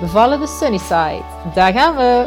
[0.00, 1.24] Bevallen de Sunnyside.
[1.54, 2.26] Daar gaan we.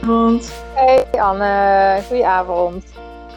[0.00, 0.52] Goedenavond.
[0.74, 2.84] Hey Anne, goedenavond.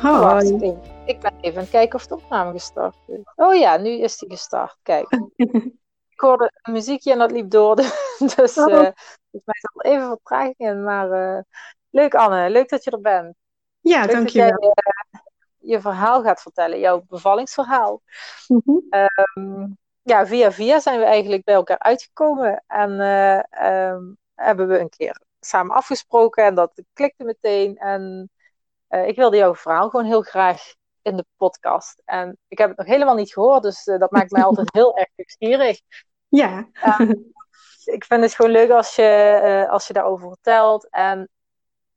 [0.02, 0.78] Hoi.
[1.06, 3.20] Ik ben even aan het kijken of de opname gestart is.
[3.36, 4.78] Oh ja, nu is die gestart.
[4.84, 5.08] Kijk.
[6.14, 7.76] ik hoorde een muziekje en dat liep door.
[8.36, 8.92] Dus uh, volgens
[9.32, 10.84] mij zat er even vertraging in.
[10.84, 11.42] Maar uh,
[11.90, 13.36] leuk Anne, leuk dat je er bent.
[13.80, 14.50] Ja, leuk dankjewel.
[14.50, 14.74] Dat jij,
[15.12, 18.02] uh, je verhaal gaat vertellen, jouw bevallingsverhaal.
[18.48, 19.10] Mm -hmm.
[19.34, 22.64] um, ja, via via zijn we eigenlijk bij elkaar uitgekomen.
[22.68, 27.78] En uh, um, hebben we een keer samen afgesproken en dat klikte meteen.
[27.78, 28.30] En
[28.90, 32.02] uh, ik wilde jouw verhaal gewoon heel graag in de podcast.
[32.06, 34.98] En ik heb het nog helemaal niet gehoord, dus uh, dat maakt mij altijd heel
[34.98, 35.80] erg nieuwsgierig.
[36.28, 36.70] Ja.
[37.84, 40.90] ik vind het gewoon leuk als je, als je daarover vertelt.
[40.90, 41.30] En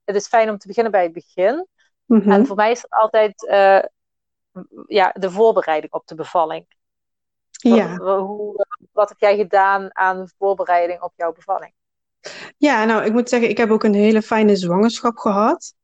[0.05, 1.67] het is fijn om te beginnen bij het begin.
[2.05, 2.33] Mm -hmm.
[2.33, 3.47] En voor mij is dat altijd
[4.87, 6.67] ja, de voorbereiding op de bevalling.
[7.73, 7.97] Ja.
[7.97, 11.73] Wat, hoe, wat heb jij gedaan aan voorbereiding op jouw bevalling?
[12.56, 15.75] Ja, nou, ik moet zeggen, ik heb ook een hele fijne zwangerschap gehad.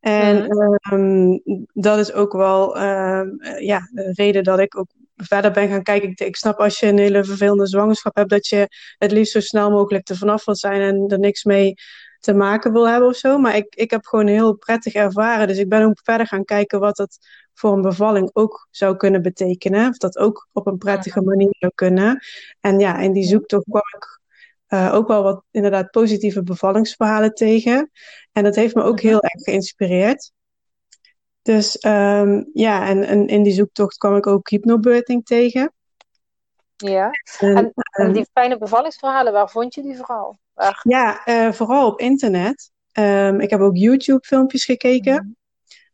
[0.00, 0.98] En mm -hmm.
[0.98, 5.82] um, dat is ook wel um, ja, de reden dat ik ook verder ben gaan
[5.82, 6.10] kijken.
[6.10, 9.40] Ik, ik, snap als je een hele vervelende zwangerschap hebt, dat je het liefst zo
[9.40, 11.74] snel mogelijk er vanaf wil zijn en er niks mee
[12.20, 13.38] te maken wil hebben of zo.
[13.38, 15.48] Maar ik, ik heb gewoon heel prettig ervaren.
[15.48, 17.18] Dus ik ben ook verder gaan kijken wat dat
[17.54, 19.88] voor een bevalling ook zou kunnen betekenen.
[19.88, 22.24] Of dat ook op een prettige manier zou kunnen.
[22.60, 24.20] En ja, in die zoektocht kwam ik
[24.68, 27.90] uh, ook wel wat inderdaad positieve bevallingsverhalen tegen.
[28.32, 30.32] En dat heeft me ook heel erg geïnspireerd.
[31.42, 35.72] Dus um, ja, en, en, in die zoektocht kwam ik ook hypnobirthing tegen.
[36.76, 40.38] Ja, en, en, en die fijne bevallingsverhalen, waar vond je die vooral?
[40.82, 42.70] Ja, uh, vooral op internet.
[42.98, 45.14] Um, ik heb ook YouTube-filmpjes gekeken.
[45.14, 45.38] Mm.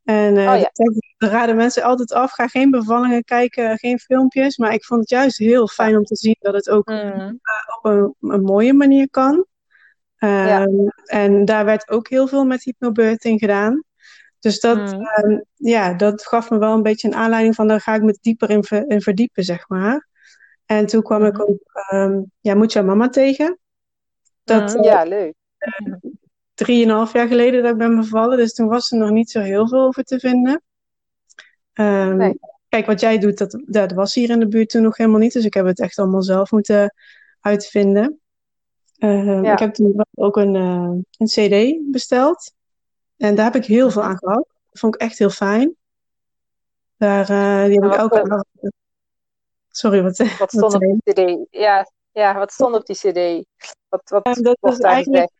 [0.06, 0.71] En uh, oh, ja.
[0.72, 2.32] dat raden mensen altijd af.
[2.32, 4.56] Ga geen bevallingen kijken, geen filmpjes.
[4.56, 6.97] Maar ik vond het juist heel fijn om te zien dat het ook mm.
[6.97, 7.31] uh,
[7.77, 9.47] op een, een, mooie manier kan.
[10.19, 10.66] Um, ja.
[11.04, 13.83] En daar werd ook heel veel met hypnobirthing gedaan.
[14.38, 15.00] Dus dat, mm.
[15.00, 17.69] uh, ja, dat gaf me wel een beetje een aanleiding van...
[17.69, 20.09] daar ga ik me dieper in, ver, in verdiepen, zeg maar.
[20.66, 21.59] En toen kwam ik ook
[21.93, 23.59] um, ja, Moet jouw mama tegen.
[24.47, 25.34] Dat, ja, leuk
[26.57, 28.37] drieënhalf jaar geleden dat ik ben bevallen.
[28.37, 30.62] Dus toen was er nog niet zo heel veel over te vinden.
[31.75, 32.39] Um, nee.
[32.69, 35.33] Kijk, wat jij doet, dat, dat was hier in de buurt toen nog helemaal niet.
[35.33, 36.95] Dus ik heb het echt allemaal zelf moeten
[37.41, 38.21] uitvinden.
[38.93, 39.53] Ja.
[39.53, 42.53] Ik heb toen ook een, uh, een CD besteld.
[43.17, 44.47] En daar heb ik heel veel aan gehad.
[44.71, 45.77] Dat vond ik echt heel fijn.
[46.97, 48.47] Daar, uh, die heb ik elke avond.
[49.69, 51.47] Sorry, wat, wat stond wat op die CD?
[51.51, 53.47] Ja, ja, wat stond op die CD?
[53.97, 55.31] Wat, wat um, dat was eigenlijk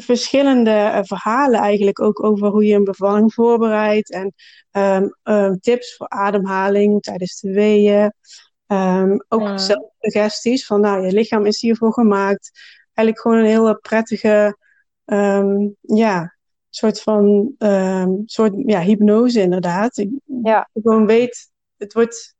[0.00, 4.10] verschillende uh, verhalen eigenlijk ook over hoe je een bevalling voorbereidt.
[4.10, 4.34] En
[4.72, 8.12] um, um, tips voor ademhaling tijdens de weeën.
[8.66, 9.58] Um, ook ja.
[9.58, 12.50] zelfsuggesties van nou, je lichaam is hiervoor gemaakt.
[12.94, 14.58] Eigenlijk gewoon een hele prettige,
[15.80, 16.34] ja,
[16.70, 17.54] soort van
[18.24, 19.96] soort, ja, hypnose inderdaad.
[19.96, 20.10] Ik,
[20.42, 20.68] ja.
[20.72, 22.35] ik gewoon weet, het wordt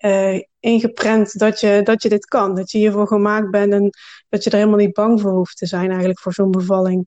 [0.00, 2.54] uh, ingeprent dat je, dat je dit kan.
[2.54, 3.90] Dat je hiervoor gemaakt bent en
[4.28, 7.06] dat je er helemaal niet bang voor hoeft te zijn eigenlijk voor zo'n bevalling.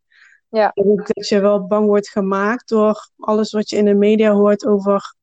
[0.50, 0.72] Ja.
[0.74, 5.16] Dat je wel bang wordt gemaakt door alles wat je in de media hoort over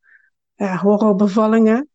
[0.55, 1.89] ja, horrorbevallingen.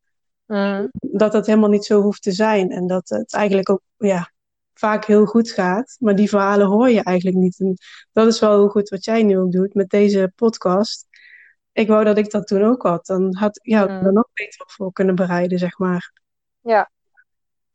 [0.45, 0.89] Mm.
[0.91, 2.71] Dat dat helemaal niet zo hoeft te zijn.
[2.71, 4.31] En dat het eigenlijk ook ja,
[4.73, 5.95] vaak heel goed gaat.
[5.99, 7.59] Maar die verhalen hoor je eigenlijk niet.
[7.59, 7.77] En
[8.11, 11.07] dat is wel heel goed wat jij nu ook doet met deze podcast
[11.73, 13.05] ik wou dat ik dat toen ook had.
[13.05, 14.05] Dan had ja, mm.
[14.05, 16.11] er nog beter voor kunnen bereiden, zeg maar.
[16.61, 16.91] Ja.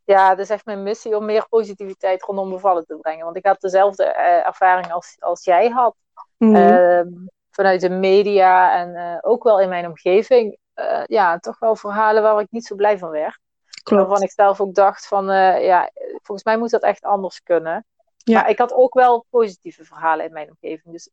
[0.04, 3.24] Ja, het is echt mijn missie om meer positiviteit rondom bevallen te brengen.
[3.24, 5.96] Want ik had dezelfde uh, ervaring als, als jij had.
[6.36, 6.56] Mm.
[6.56, 7.02] Uh,
[7.50, 10.58] vanuit de media en uh, ook wel in mijn omgeving.
[10.74, 13.40] Eh, ja, toch wel verhalen waar ik niet zo blij van werd.
[13.82, 14.02] Klopt.
[14.02, 15.24] Waarvan ik zelf ook dacht van,
[15.62, 15.90] ja,
[16.22, 17.86] volgens mij moet dat echt anders kunnen.
[18.16, 18.40] Ja.
[18.40, 20.92] Maar ik had ook wel positieve verhalen in mijn omgeving.
[20.94, 21.10] Dus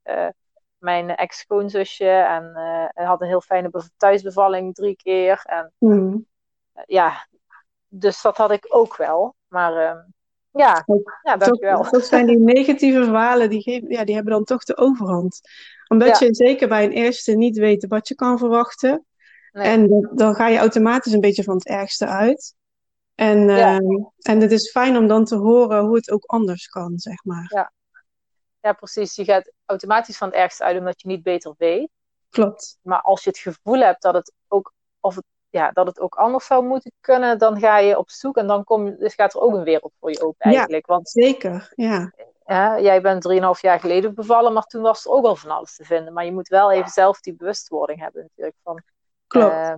[0.77, 2.09] mijn ex-schoonzusje.
[2.09, 2.51] En
[2.95, 5.41] uh, had een heel fijne thuisbevalling drie keer.
[5.43, 6.25] En mm.
[6.75, 7.27] uh, ja,
[7.87, 9.35] dus dat had ik ook wel.
[9.47, 10.01] Maar uh,
[10.51, 10.85] ja,
[11.23, 11.77] ja, dankjewel.
[11.77, 15.39] Toch, toch zijn die negatieve verhalen, die, geven, ja, die hebben dan toch de overhand.
[15.87, 16.25] Omdat ja.
[16.25, 19.05] je zeker bij een eerste niet weet wat je kan verwachten.
[19.51, 19.67] Nee.
[19.67, 22.55] En dan, dan ga je automatisch een beetje van het ergste uit.
[23.15, 26.99] En, ehm, en het is fijn om dan te horen hoe het ook anders kan,
[26.99, 27.51] zeg maar.
[27.53, 27.71] Ja.
[28.65, 29.15] Ja, precies.
[29.15, 31.89] Je gaat automatisch van het ergste uit omdat je niet beter weet.
[32.29, 32.77] Klopt.
[32.81, 36.15] Maar als je het gevoel hebt dat het ook, of het, ja, dat het ook
[36.15, 39.39] anders zou moeten kunnen, dan ga je op zoek en dan kom, dus gaat er
[39.39, 40.87] ook een wereld voor je open eigenlijk.
[40.87, 41.71] Ja, Want zeker.
[41.75, 42.13] Ja.
[42.45, 43.27] Ja, jij bent
[43.57, 46.13] 3,5 jaar geleden bevallen, maar toen was er ook al van alles te vinden.
[46.13, 48.57] Maar je moet wel even zelf die bewustwording hebben natuurlijk.
[48.63, 48.81] Van,
[49.27, 49.53] Klopt.
[49.53, 49.73] Uh,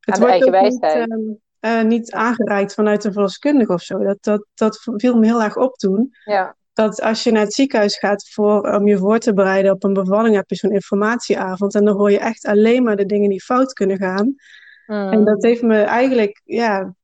[0.00, 1.38] het de eigen niet, wijsheid.
[1.60, 3.98] uh, niet aangereikt vanuit een verloskundige of zo.
[3.98, 6.14] Dat, dat, dat viel me heel erg op toen.
[6.24, 6.56] Ja.
[6.80, 9.92] Dat als je naar het ziekenhuis gaat voor, om je voor te bereiden op een
[9.92, 11.74] bevalling, heb je zo'n informatieavond.
[11.74, 14.34] En dan hoor je echt alleen maar de dingen die fout kunnen gaan.
[14.86, 15.08] Mm.
[15.08, 16.94] En dat heeft me eigenlijk ja,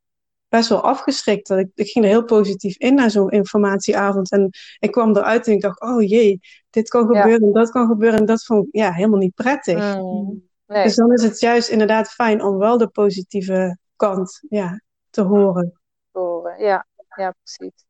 [0.49, 1.49] best wel afgeschrikt.
[1.49, 4.31] Dat ik, ik ging er heel positief in naar zo'n informatieavond.
[4.31, 6.41] En ik kwam eruit en ik dacht, oh jee,
[6.71, 8.19] dit kan gebeuren en dat kan gebeuren.
[8.19, 9.97] En dat vond ik ja, helemaal niet prettig.
[9.97, 10.49] Mm.
[10.67, 10.83] Nee.
[10.83, 14.81] Dus dan is het juist inderdaad fijn om wel de positieve kant ja,
[15.11, 15.81] te horen.
[16.11, 16.87] Horen, ja,
[17.17, 17.85] ja, precies.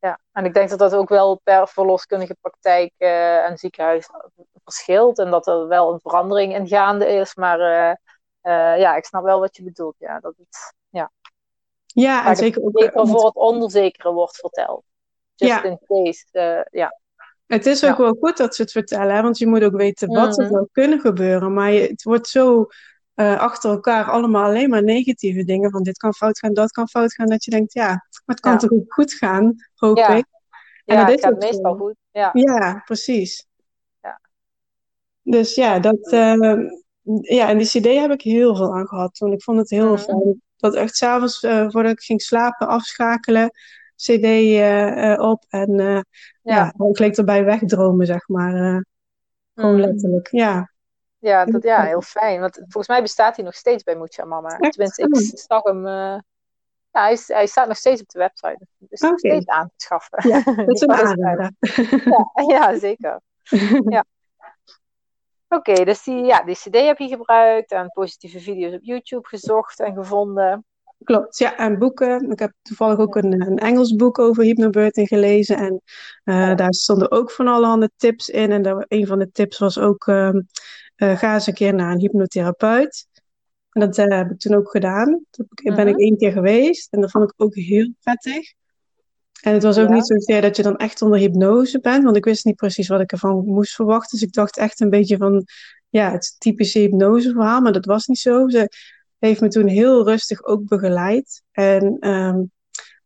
[0.00, 4.08] Ja, en ik denk dat dat ook wel per verloskundige praktijk uh, en ziekenhuis
[4.64, 5.18] verschilt.
[5.18, 7.34] En dat er wel een verandering in gaande is.
[7.34, 7.94] Maar uh,
[8.52, 9.94] uh, ja, ik snap wel wat je bedoelt.
[9.98, 11.10] Ja, dat het, ja.
[11.86, 12.78] Ja, en zeker ook.
[12.80, 14.84] Zeker voor het onzekere wordt verteld.
[15.34, 15.62] Just Ja.
[15.62, 16.66] in case.
[16.70, 16.98] ja.
[17.46, 18.02] Het is ook Ja.
[18.02, 20.52] wel goed dat ze het vertellen, hè, want je moet ook weten wat er Mhm.
[20.52, 21.52] zou kunnen gebeuren.
[21.54, 22.66] Maar je, het wordt zo
[23.18, 25.70] eh, achter elkaar allemaal alleen maar negatieve dingen.
[25.70, 27.26] Van dit kan fout gaan, dat kan fout gaan.
[27.26, 28.58] Dat je denkt, ja, maar het kan Ja.
[28.58, 30.08] toch ook goed gaan, hoop Ja.
[30.08, 30.24] ik.
[30.84, 31.94] En Ja, dat het is gaat ook meestal goed.
[32.10, 32.30] Ja.
[32.32, 33.46] Ja, precies.
[34.02, 34.20] Ja.
[35.22, 36.56] Dus ja, dat, eh,
[37.20, 39.32] ja, en die CD heb ik heel veel aan gehad toen.
[39.32, 40.02] Ik vond het heel Mhm.
[40.02, 40.42] fijn.
[40.56, 43.50] Dat echt s'avonds, eh voordat ik ging slapen, afschakelen,
[43.96, 44.24] CD
[45.20, 45.44] op.
[45.48, 46.02] En ja.
[46.42, 46.72] Ja.
[46.76, 48.84] dan leek erbij wegdromen, zeg maar.
[49.54, 49.80] gewoon Mhm.
[49.84, 50.28] letterlijk.
[50.30, 50.70] Ja.
[51.18, 52.40] Ja, dat, ja, heel fijn.
[52.40, 54.56] Want volgens mij bestaat hij nog steeds bij Mucha Mama.
[54.56, 55.86] Tenminste, ik zag hem.
[55.86, 56.18] eh,
[56.90, 58.66] ja, hij, hij staat nog steeds op de website.
[58.78, 59.28] Dus nog Oké.
[59.28, 60.28] steeds aan te schaffen.
[60.28, 61.52] Ja, dat is een aanrader.
[62.04, 63.20] Ja, ja, zeker.
[65.48, 69.80] Oké, dus die, ja, die CD heb je gebruikt en positieve video's op YouTube gezocht
[69.80, 70.64] en gevonden.
[71.04, 72.30] Klopt, ja, en boeken.
[72.30, 75.56] Ik heb toevallig ook een, een Engels boek over hypnobirthing gelezen.
[75.56, 75.82] En
[76.24, 78.50] eh, daar stonden ook van allerhande tips in.
[78.52, 80.40] En daar, een van de tips was ook, ehm,
[80.98, 83.06] eh, ga eens een keer naar een hypnotherapeut.
[83.70, 85.24] En dat eh, heb ik toen ook gedaan.
[85.30, 86.02] Toen ben ik Mhm.
[86.02, 86.92] één keer geweest.
[86.92, 88.52] En dat vond ik ook heel prettig.
[89.42, 89.94] En het was ook Ja.
[89.94, 92.04] niet zozeer dat je dan echt onder hypnose bent.
[92.04, 94.18] Want ik wist niet precies wat ik ervan moest verwachten.
[94.18, 95.44] Dus ik dacht echt een beetje van,
[95.88, 97.60] ja, het typische hypnoseverhaal.
[97.60, 98.48] Maar dat was niet zo.
[98.48, 98.68] Ze
[99.18, 101.42] heeft me toen heel rustig ook begeleid.
[101.52, 102.42] En ehm,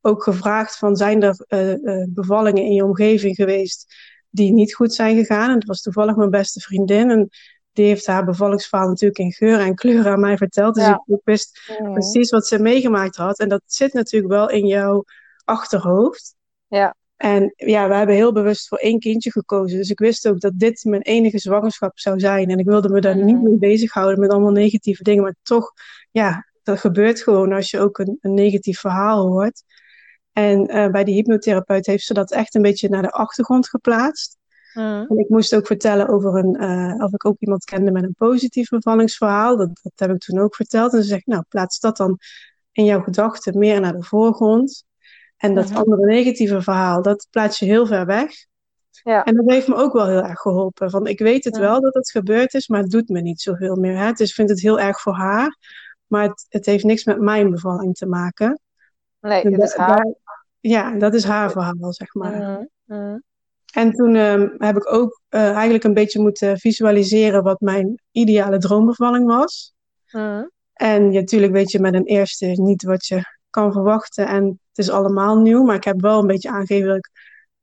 [0.01, 3.95] ook gevraagd van, zijn er eh, bevallingen in je omgeving geweest
[4.31, 5.49] die niet goed zijn gegaan?
[5.49, 7.11] En dat was toevallig mijn beste vriendin.
[7.11, 7.29] En
[7.73, 10.75] die heeft haar bevallingsverhaal natuurlijk in geur en kleur aan mij verteld.
[10.75, 11.03] Dus Ja.
[11.07, 13.39] ik, wist precies wat ze meegemaakt had.
[13.39, 15.05] En dat zit natuurlijk wel in jouw
[15.45, 16.35] achterhoofd.
[16.67, 16.95] Ja.
[17.17, 19.79] En ja, we hebben heel bewust voor één kindje gekozen.
[19.79, 22.51] Dus ik wist ook dat dit mijn enige zwangerschap zou zijn.
[22.51, 23.25] En ik wilde me daar Mhm.
[23.25, 25.23] niet mee bezighouden met allemaal negatieve dingen.
[25.23, 25.73] Maar toch,
[26.11, 29.63] ja, dat gebeurt gewoon als je ook een, een negatief verhaal hoort.
[30.33, 34.37] En eh, bij die hypnotherapeut heeft ze dat echt een beetje naar de achtergrond geplaatst.
[35.09, 38.15] En ik moest ook vertellen over een, eh, of ik ook iemand kende met een
[38.19, 39.57] positief bevallingsverhaal.
[39.57, 40.93] Dat, dat heb ik toen ook verteld.
[40.93, 42.19] En ze zegt, nou, plaats dat dan
[42.73, 44.85] in jouw gedachten meer naar de voorgrond.
[45.37, 48.31] En dat andere negatieve verhaal, dat plaats je heel ver weg.
[49.03, 49.25] Ja.
[49.25, 50.91] En dat heeft me ook wel heel erg geholpen.
[50.91, 53.77] Van, ik weet het wel dat het gebeurd is, maar het doet me niet zoveel
[53.77, 53.97] meer.
[53.97, 54.13] Hè?
[54.13, 55.57] Dus ik vind het heel erg voor haar.
[56.07, 58.61] Maar het, het heeft niks met mijn bevalling te maken.
[59.43, 59.97] Nee, het is haar.
[59.97, 60.15] daar-
[60.61, 62.41] ja, dat is haar verhaal, zeg maar.
[63.73, 68.59] En toen ehm, heb ik ook eh, eigenlijk een beetje moeten visualiseren wat mijn ideale
[68.59, 69.75] droombevalling was.
[70.73, 74.27] En ja, natuurlijk weet je met een eerste niet wat je kan verwachten.
[74.27, 77.11] En het is allemaal nieuw, maar ik heb wel een beetje aangegeven dat ik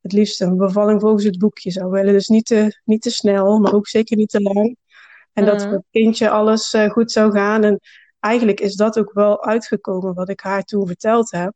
[0.01, 2.13] het liefst een bevalling volgens het boekje zou willen.
[2.13, 4.77] Dus niet te, niet te snel, maar ook zeker niet te lang.
[5.33, 7.63] En dat voor het kindje alles eh, goed zou gaan.
[7.63, 7.79] En
[8.19, 11.53] eigenlijk is dat ook wel uitgekomen wat ik haar toen verteld heb.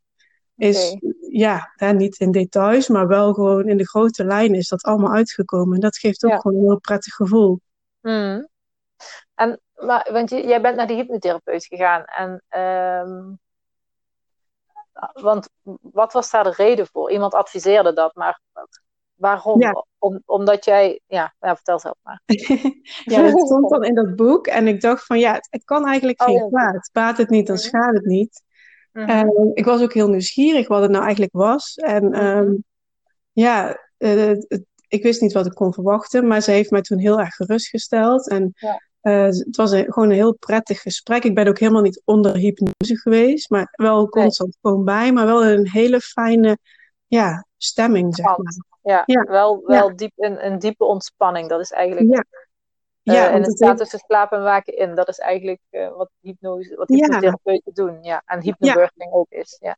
[0.56, 0.98] Is.
[1.36, 5.14] Ja, hè, niet in details, maar wel gewoon in de grote lijnen is dat allemaal
[5.14, 5.74] uitgekomen.
[5.76, 6.38] En dat geeft ook Ja.
[6.38, 7.60] gewoon een heel prettig gevoel.
[8.02, 8.44] Mhm.
[9.36, 12.04] En, maar, want je, jij bent naar de hypnotherapeut gegaan.
[12.06, 13.34] En, ehm,
[15.14, 15.50] want
[15.82, 17.12] wat was daar de reden voor?
[17.12, 18.40] Iemand adviseerde dat, maar
[19.14, 19.60] waarom?
[19.60, 19.86] Ja.
[19.98, 22.22] Om, omdat jij, ja, ja, vertel zelf maar.
[23.06, 24.48] ja, dat stond dan in dat boek.
[24.48, 26.90] En ik dacht van ja, het, het kan eigenlijk Oh, geen kwaad.
[26.92, 27.66] Baat het niet, dan Mhm.
[27.66, 28.44] schaadt het niet.
[28.94, 29.10] Mhm.
[29.10, 31.76] En ik was ook heel nieuwsgierig wat het nou eigenlijk was.
[31.76, 32.14] En Mhm.
[32.14, 32.52] ehm,
[33.32, 36.98] ja, eh, het- ik wist niet wat ik kon verwachten, maar ze heeft mij toen
[36.98, 38.30] heel erg gerustgesteld.
[38.30, 38.82] En Ja.
[39.02, 41.24] uh, het was een, gewoon een heel prettig gesprek.
[41.24, 44.58] Ik ben ook helemaal niet onder hypnose geweest, maar wel constant nee.
[44.62, 46.58] gewoon bij, maar wel een hele fijne
[47.08, 48.38] ja, stemming, zeg maar.
[48.82, 49.24] Ja, ja.
[49.24, 49.96] wel, wel ja.
[49.96, 51.50] Diep, een, een diepe ontspanning.
[51.50, 52.26] Dat is eigenlijk.
[53.04, 53.14] Ja.
[53.14, 54.96] Uh, ja, en het staat tussen slapen en waken in.
[54.96, 58.04] Dat is eigenlijk uh, wat hypnose, wat hypnotherapeuten doen.
[58.04, 58.22] Ja.
[58.26, 59.58] En hypnobirthing ook is.
[59.60, 59.78] Ja.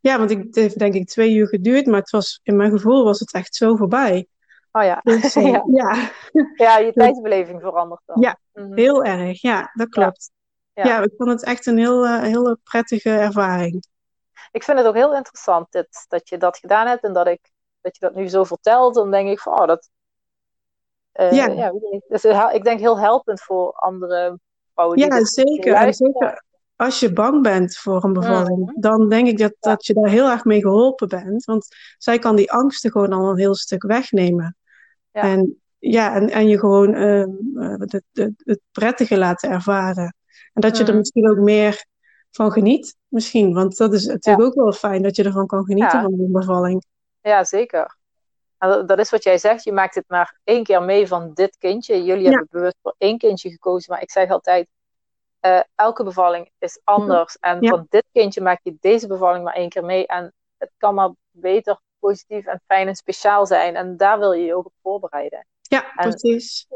[0.00, 2.70] ja, want ik, het heeft denk ik twee uur geduurd, maar het was, in mijn
[2.70, 4.26] gevoel was het echt zo voorbij.
[4.72, 5.00] Oh ja.
[5.02, 5.62] Dus, uh, ja.
[5.66, 6.10] ja.
[6.54, 8.20] ja, je tijdsbeleving verandert dan.
[8.20, 8.76] Ja, mm-hmm.
[8.76, 9.40] heel erg.
[9.40, 10.30] Ja, dat klopt.
[10.72, 13.86] Ja, ik vond het echt een heel, heel prettige ervaring.
[14.50, 17.50] Ik vind het ook heel interessant dit, dat je dat gedaan hebt en dat ik
[17.86, 19.88] dat je dat nu zo vertelt, dan denk ik van, oh, dat.
[21.16, 21.46] Uh, ja.
[21.46, 21.72] ja
[22.08, 24.38] dus ik denk heel helpend voor andere
[24.74, 24.98] vrouwen.
[24.98, 25.74] Ja, zeker.
[25.74, 26.44] En zeker
[26.76, 28.80] als je bang bent voor een bevalling, mm.
[28.80, 31.44] dan denk ik dat, dat je daar heel erg mee geholpen bent.
[31.44, 31.66] Want
[31.98, 34.56] zij kan die angsten gewoon al een heel stuk wegnemen.
[35.10, 35.22] Ja.
[35.22, 37.24] En, ja, en, en je gewoon uh,
[37.78, 40.14] het, het, het, prettige laten ervaren.
[40.52, 41.84] En dat je er misschien ook meer
[42.30, 43.54] van geniet, misschien.
[43.54, 44.44] Want dat is natuurlijk ja.
[44.44, 46.84] ook wel fijn dat je ervan kan genieten van een bevalling.
[47.20, 47.96] Ja, zeker.
[48.58, 49.64] Nou, dat is wat jij zegt.
[49.64, 52.04] Je maakt het maar één keer mee van dit kindje.
[52.04, 52.30] Jullie ja.
[52.30, 53.92] hebben bewust voor één kindje gekozen.
[53.92, 54.68] Maar ik zeg altijd,
[55.40, 57.36] uh, elke bevalling is anders.
[57.40, 57.68] En ja.
[57.68, 60.06] van dit kindje maak je deze bevalling maar één keer mee.
[60.06, 63.76] En het kan maar beter, positief en fijn en speciaal zijn.
[63.76, 65.46] En daar wil je je ook op voorbereiden.
[65.62, 66.66] Ja, en precies.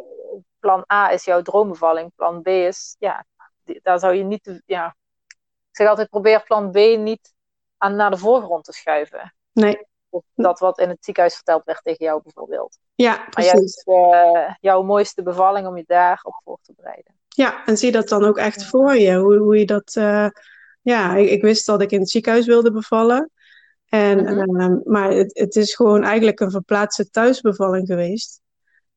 [0.58, 2.12] Plan A is jouw droombevalling.
[2.14, 3.24] Plan B is, ja,
[3.82, 4.62] daar zou je niet...
[4.66, 4.96] Ja,
[5.70, 7.34] ik zeg altijd, probeer plan B niet
[7.76, 9.34] aan, naar de voorgrond te schuiven.
[9.52, 9.88] Nee.
[10.34, 12.78] Dat wat in het ziekenhuis verteld werd tegen jou bijvoorbeeld.
[12.94, 13.52] Ja, precies.
[13.52, 17.14] Maar juist uh, jouw mooiste bevalling om je daarop voor te bereiden.
[17.28, 19.16] Ja, en zie dat dan ook echt voor je.
[19.16, 19.94] Hoe, hoe je dat...
[19.98, 20.28] Uh,
[20.82, 23.30] ja, ik, ik, wist dat ik in het ziekenhuis wilde bevallen.
[23.88, 24.60] En, mm-hmm.
[24.60, 28.40] uh, maar het, het is gewoon eigenlijk een verplaatste thuisbevalling geweest.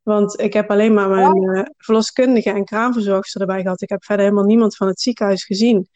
[0.01, 3.81] Want ik heb alleen maar mijn uh, verloskundige en kraamverzorgster erbij gehad.
[3.81, 5.87] Ik heb verder helemaal niemand van het ziekenhuis gezien.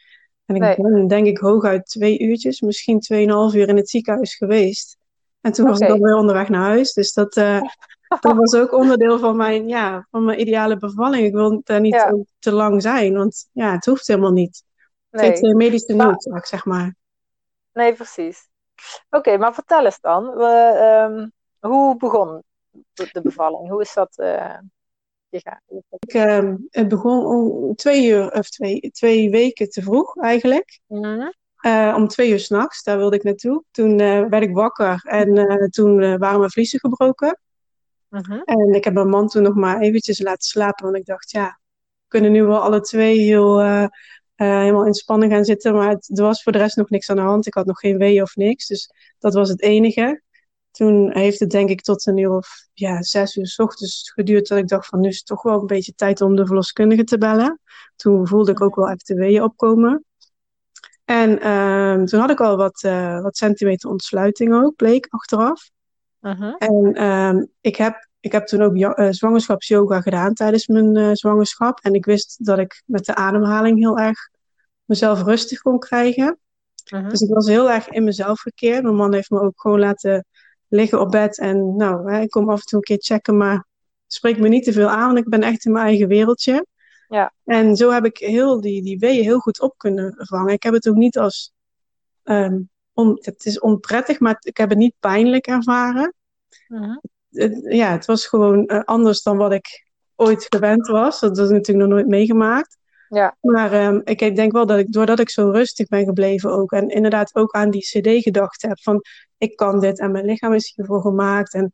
[0.45, 0.75] En ik nee.
[0.75, 4.97] ben denk ik hooguit twee uurtjes, misschien tweeënhalf uur in het ziekenhuis geweest.
[5.48, 5.77] En toen okay.
[5.77, 6.94] was ik dan weer onderweg naar huis.
[6.94, 7.62] Dus dat, uh,
[8.20, 11.25] dat was ook onderdeel van mijn, ja, van mijn ideale bevalling.
[11.25, 12.16] Ik wil daar niet ja.
[12.39, 14.63] te lang zijn, want ja, het hoeft helemaal niet.
[15.10, 15.30] Het nee.
[15.30, 16.96] heeft uh, medische noodzaak, zeg maar.
[17.74, 18.50] Nee, precies.
[18.75, 20.36] Oké, okay, maar vertel eens dan.
[20.36, 21.32] We, um,
[21.72, 23.70] hoe begon de, de, bevalling?
[23.70, 24.58] Hoe is dat uh,
[25.30, 25.62] gegaan?
[26.00, 30.80] Ik, uh, het begon om twee uur of twee, twee weken te vroeg eigenlijk.
[30.88, 31.34] Mm -hmm.
[31.61, 33.63] Uh, om twee uur s'nachts, daar wilde ik naartoe.
[33.71, 37.39] Toen uh, werd ik wakker en uh, toen waren mijn vliezen gebroken.
[38.09, 38.41] -huh.
[38.45, 41.45] En ik heb mijn man toen nog maar eventjes laten slapen, want ik dacht, ja,
[41.45, 43.59] we kunnen nu wel alle twee heel,
[44.35, 45.73] helemaal in spanning gaan zitten.
[45.73, 47.47] Maar het, er was voor de rest nog niks aan de hand.
[47.47, 50.21] Ik had nog geen wee of niks, dus dat was het enige.
[50.71, 54.47] Toen heeft het denk ik tot een uur of ja, zes uur s ochtends geduurd
[54.47, 57.03] dat ik dacht van nu is het toch wel een beetje tijd om de verloskundige
[57.03, 57.59] te bellen.
[57.95, 60.05] Toen voelde ik ook wel echt de weeën opkomen.
[61.07, 65.69] En um, toen had ik al wat, uh, wat centimeter ontsluiting ook, bleek achteraf.
[66.21, 66.55] Uh -huh.
[66.57, 71.79] En um, ik, heb, ik heb toen ook uh, zwangerschapsyoga gedaan tijdens mijn uh, zwangerschap.
[71.79, 74.29] En ik wist dat ik met de ademhaling heel erg
[74.85, 76.37] mezelf rustig kon krijgen.
[76.93, 77.09] Uh -huh.
[77.09, 78.83] Dus ik was heel erg in mezelf gekeerd.
[78.83, 80.25] Mijn man heeft me ook gewoon laten
[80.67, 81.39] liggen op bed.
[81.39, 83.65] En nou, hè, ik kom af en toe een keer checken, maar
[84.07, 86.65] spreek me niet te veel aan, want ik ben echt in mijn eigen wereldje.
[87.07, 87.33] Ja.
[87.45, 90.53] En zo heb ik heel die, die weeën heel goed op kunnen vangen.
[90.53, 91.53] Ik heb het ook niet als.
[92.23, 96.13] Um, on, het is onprettig, maar ik heb het niet pijnlijk ervaren.
[96.67, 96.97] Uh -huh.
[97.29, 99.85] het, ja, het was gewoon uh, anders dan wat ik
[100.15, 101.19] ooit gewend was.
[101.19, 102.77] Dat is natuurlijk nog nooit meegemaakt.
[103.09, 103.37] Ja.
[103.41, 106.71] Maar um, ik, ik denk wel dat ik, doordat ik zo rustig ben gebleven ook.
[106.71, 108.79] En inderdaad ook aan die CD gedacht heb.
[108.81, 109.01] Van
[109.37, 111.53] ik kan dit en mijn lichaam is hiervoor gemaakt.
[111.53, 111.73] En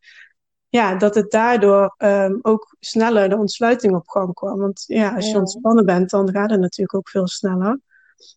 [0.74, 4.60] ja, dat het daardoor um, ook sneller de ontsluiting op gang kwam.
[4.60, 5.39] Want ja, als je ja.
[5.39, 7.80] ontspannen bent, dan gaat het natuurlijk ook veel sneller.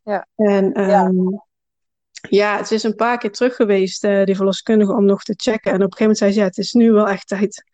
[0.03, 0.27] Ja.
[0.35, 1.47] En um, ja.
[2.29, 5.73] ja, het is een paar keer terug geweest, uh, die verloskundige, om nog te checken.
[5.73, 7.65] En op een gegeven moment zei ze, ja, het is nu wel echt tijd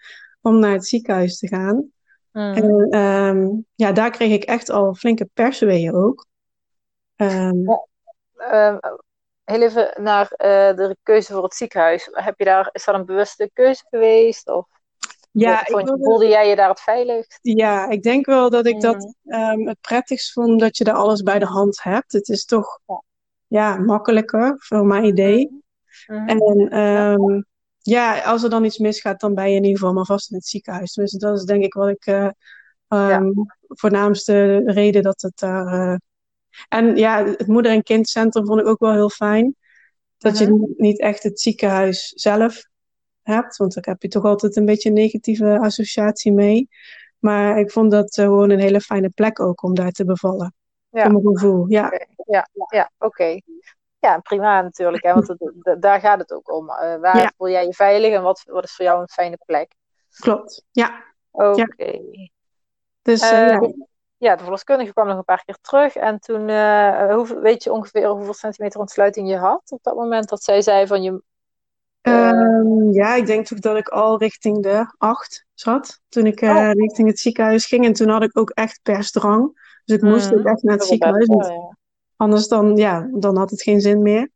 [0.40, 1.90] om naar het ziekenhuis te gaan.
[2.33, 2.52] Mm.
[2.52, 6.26] En um, ja, daar kreeg ik echt al flinke persweeën ook.
[9.44, 12.08] Heel even naar uh, de keuze voor het ziekenhuis.
[12.12, 14.49] Heb je daar, is dat een bewuste keuze geweest?
[14.49, 14.66] Of
[15.30, 16.04] ja, vond, wilde...
[16.04, 17.38] voelde jij je daar het veiligst?
[17.42, 18.80] Ja, ik denk wel dat ik mm.
[18.80, 22.12] dat um, het prettigst vond dat je daar alles bij de hand hebt.
[22.12, 23.02] Het is toch ja,
[23.46, 25.62] ja makkelijker, voor mijn idee.
[26.06, 26.28] Mm.
[26.28, 27.44] En um,
[27.78, 28.20] ja.
[28.20, 30.46] als er dan iets misgaat, dan ben je in ieder geval maar vast in het
[30.46, 30.92] ziekenhuis.
[30.92, 32.30] Dus dat is denk ik wat ik uh,
[32.88, 33.34] um,
[33.68, 35.96] voornaamste reden dat het daar uh,
[36.68, 39.56] en ja, het moeder- en kindcentrum vond ik ook wel heel fijn.
[40.18, 42.64] Dat je niet echt het ziekenhuis zelf
[43.23, 46.68] hebt, want daar heb je toch altijd een beetje een negatieve associatie mee.
[47.18, 50.54] Maar ik vond dat gewoon een hele fijne plek ook om daar te bevallen.
[50.88, 51.02] Ja.
[51.02, 51.92] Voor mijn gevoel, ja.
[52.26, 53.40] Ja, ja oké.
[53.99, 56.64] Ja, prima natuurlijk, hè, want het, daar gaat het ook om.
[56.64, 59.75] Uh, waar voel jij je veilig en wat, wat is voor jou een fijne plek?
[60.18, 61.04] Klopt, ja.
[61.30, 62.00] Oké.
[63.02, 63.73] Dus, uh, ja.
[64.22, 64.36] Ja.
[64.36, 65.96] de verloskundige kwam nog een paar keer terug.
[65.96, 66.40] En toen,
[67.10, 70.86] hoe, weet je ongeveer hoeveel centimeter ontsluiting je had op dat moment dat zij zei
[70.86, 71.22] van je
[72.02, 76.00] Ehm, ja, ik denk toch dat ik al richting de acht zat.
[76.08, 77.84] Toen ik uh, richting het ziekenhuis ging.
[77.84, 79.60] En toen had ik ook echt persdrang.
[79.84, 81.28] Dus ik moest ook mm, echt naar het ziekenhuis.
[82.16, 84.30] Anders dan, ja, dan had het geen zin meer.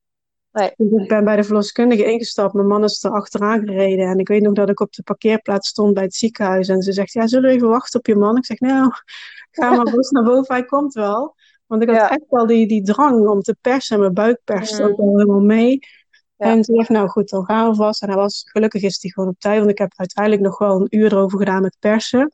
[0.57, 0.73] Nee.
[0.77, 2.53] Dus ik ben bij de verloskundige ingestapt.
[2.53, 4.07] Mijn man is er achteraan gereden.
[4.07, 6.69] En ik weet nog dat ik op de parkeerplaats stond bij het ziekenhuis.
[6.69, 8.37] En ze zegt, ja, zullen we even wachten op je man?
[8.37, 8.91] Ik zeg, nou,
[9.51, 10.55] ga maar vast naar boven.
[10.55, 11.35] Hij komt wel.
[11.67, 14.01] Want ik had echt wel die, die drang om te persen.
[14.01, 14.89] Mijn buik perste mm.
[14.89, 15.79] ook al helemaal mee.
[16.37, 18.03] En toen dacht nou goed, dan gaan we vast.
[18.03, 20.81] En hij was, gelukkig is hij gewoon op tijd, want ik heb uiteindelijk nog wel
[20.81, 22.33] een uur erover gedaan met persen.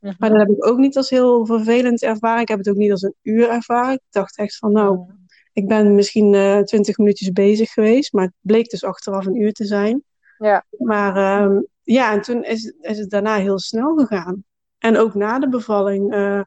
[0.00, 0.14] Mhm.
[0.18, 2.40] Maar dat heb ik ook niet als heel vervelend ervaren.
[2.40, 3.92] Ik heb het ook niet als een uur ervaren.
[3.92, 5.12] Ik dacht echt van, nou, mhm.
[5.54, 8.12] Ik ben misschien uh, twintig minuutjes bezig geweest.
[8.12, 10.02] Maar het bleek dus achteraf een uur te zijn.
[10.38, 10.64] Ja.
[10.78, 14.44] Maar uh, ja, en toen is, is het daarna heel snel gegaan.
[14.78, 16.14] En ook na de bevalling.
[16.14, 16.40] Uh,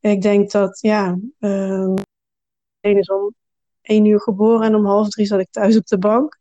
[0.00, 1.94] ik denk dat, ja, uh,
[2.80, 3.34] is om
[3.82, 6.38] één uur geboren en om half drie zat ik thuis op de bank.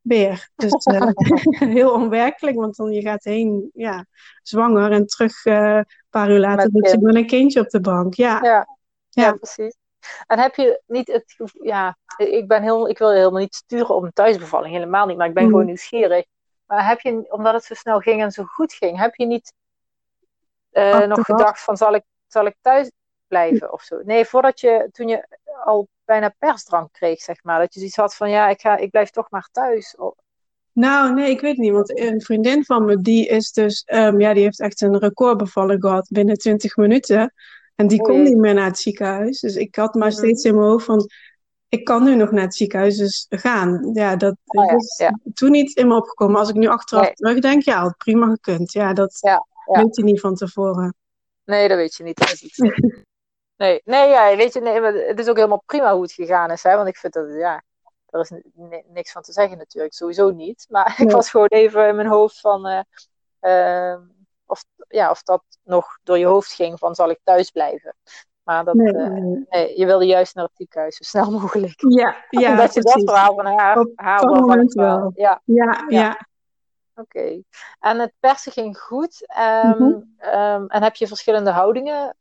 [0.00, 0.50] Weer.
[0.56, 1.08] Dus uh,
[1.76, 4.06] heel onwerkelijk, want dan je gaat heen, ja,
[4.42, 7.80] zwanger en terug uh, een paar uur later zit ik met een kindje op de
[7.80, 8.14] bank.
[8.14, 8.38] Ja.
[8.42, 8.66] Ja.
[9.10, 9.32] ja.
[9.32, 9.76] precies.
[10.26, 14.02] En heb je niet het ja, ik, ben heel, ik wil helemaal niet sturen op
[14.02, 15.50] een thuisbevalling, helemaal niet, maar ik ben mm.
[15.50, 16.24] gewoon nieuwsgierig.
[16.66, 19.52] Maar heb je, omdat het zo snel ging en zo goed ging, heb je niet
[20.72, 22.90] uh, nog gedacht van zal ik, zal ik thuis
[23.26, 24.00] blijven of zo?
[24.04, 27.58] Nee, voordat je, toen je al bijna persdrang kreeg, zeg maar.
[27.58, 29.96] Dat je zoiets had van, ja, ik, ga, ik blijf toch maar thuis.
[30.72, 31.72] Nou, nee, ik weet niet.
[31.72, 35.80] Want een vriendin van me, die is dus, um, ja, die heeft echt een recordbevalling
[35.80, 37.32] gehad binnen 20 minuten.
[37.80, 39.40] En die kon niet meer naar het ziekenhuis.
[39.40, 40.16] Dus ik had maar mhm.
[40.16, 41.08] steeds in mijn hoofd van,
[41.68, 43.90] ik kan nu nog naar het ziekenhuis dus gaan.
[43.92, 46.40] Ja, dat oh is toen niet in me opgekomen.
[46.40, 47.14] Als ik nu achteraf nee.
[47.14, 48.72] terugdenk, ja, had prima gekund.
[48.72, 50.94] Ja, dat ja, weet je niet van tevoren.
[51.44, 52.18] Nee, dat weet je niet.
[52.18, 52.58] Dat is
[53.56, 56.62] Nee, nee, ja, weet je, nee, het is ook helemaal prima hoe het gegaan is.
[56.62, 56.76] Hè?
[56.76, 57.62] Want ik vind dat, ja,
[58.06, 58.32] er is
[58.92, 60.66] niks van te zeggen natuurlijk, sowieso niet.
[60.68, 62.80] Maar ik was gewoon even in mijn hoofd van, uh,
[63.40, 64.00] uh,
[64.50, 67.94] of, ja, of dat nog door je hoofd ging van, zal ik thuis blijven?
[68.42, 68.92] Maar dat, nee,
[69.48, 69.78] nee.
[69.78, 71.80] je wilde juist naar het ziekenhuis, zo snel mogelijk.
[71.88, 74.20] Ja, ja Dat je dat verhaal van haar, Op haar
[74.66, 75.12] wel.
[75.14, 76.26] Ja, ja, ja.
[76.94, 77.42] Oké.
[77.80, 79.26] En het persen ging goed.
[79.64, 82.16] Um, mm um, en heb je verschillende houdingen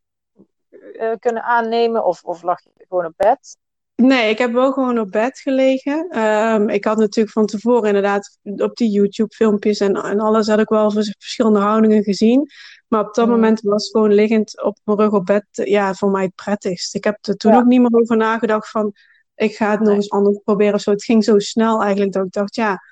[0.69, 2.05] uh, kunnen aannemen?
[2.05, 3.57] Of, of lag je gewoon op bed?
[4.01, 6.19] Nee, ik heb wel gewoon op bed gelegen.
[6.19, 10.69] Um, ik had natuurlijk van tevoren inderdaad op die YouTube-filmpjes en, en alles had ik
[10.69, 12.49] wel verschillende houdingen gezien.
[12.87, 13.31] Maar op dat mm.
[13.31, 16.95] moment was gewoon liggend op mijn rug op bed ja, voor mij het prettigst.
[16.95, 18.93] Ik heb er toen ook niet meer over nagedacht van
[19.35, 20.91] ik ga het nog eens anders proberen of zo.
[20.91, 22.83] Het ging zo snel eigenlijk dat ik dacht ja,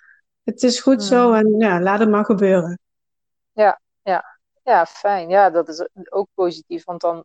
[0.44, 1.36] het is goed zo mm.
[1.36, 2.80] en ja, laat het maar gebeuren.
[3.52, 4.40] Ja, ja.
[4.64, 5.30] ja, fijn.
[5.30, 7.24] Ja, dat is ook positief, want dan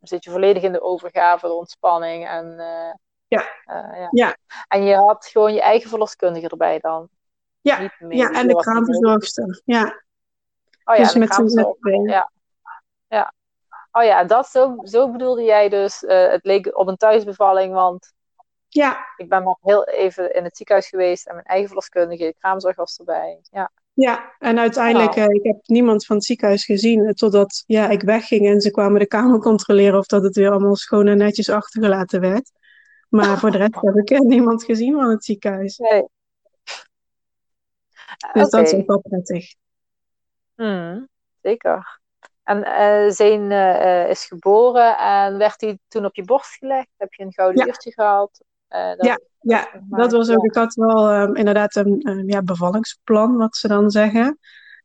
[0.00, 2.28] zit je volledig in de overgave, de ontspanning.
[2.28, 2.94] En, uh,
[3.34, 3.84] ja.
[3.90, 4.08] Uh, ja.
[4.10, 4.36] ja.
[4.68, 7.08] En je had gewoon je eigen verloskundige erbij dan.
[7.60, 9.62] Ja, ja en de kraamverzorgster.
[9.64, 10.02] Ja.
[10.84, 12.30] Oh ja, dus met z'n Ja.
[13.08, 13.34] ja.
[13.92, 16.02] Oh ja, dat zo, zo bedoelde jij dus.
[16.02, 18.12] Uh, het leek op een thuisbevalling, want
[18.68, 19.06] ja.
[19.16, 22.98] ik ben nog heel even in het ziekenhuis geweest en mijn eigen verloskundige, kraamzorg was
[22.98, 23.38] erbij.
[23.50, 23.70] Ja.
[23.94, 28.02] Ja, en uiteindelijk, uh, ik heb niemand van het ziekenhuis gezien eh, totdat ja, ik
[28.02, 31.50] wegging en ze kwamen de kamer controleren of dat het weer allemaal schoon en netjes
[31.50, 32.50] achtergelaten werd.
[33.08, 35.78] Maar voor de rest heb ik niemand gezien van het ziekenhuis.
[35.78, 36.04] Nee.
[38.32, 39.54] Dus dat is ook wel prettig.
[40.54, 41.08] Hmm,
[41.42, 42.00] zeker.
[42.42, 46.88] En uh, Zeen uh, is geboren en werd hij toen op je borst gelegd?
[46.96, 47.66] Heb je een gouden ja.
[47.66, 48.40] uurtje gehaald?
[48.70, 50.44] Uh, ja, ja, dat was ook.
[50.44, 54.38] Ik had wel um, inderdaad een, ja, bevallingsplan, wat ze dan zeggen.